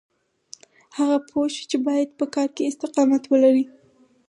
هغه 0.97 1.17
پوه 1.27 1.45
شو 1.55 1.63
چې 1.71 1.77
بايد 1.87 2.09
په 2.19 2.25
کار 2.35 2.49
کې 2.55 2.69
استقامت 2.69 3.23
ولري. 3.27 3.65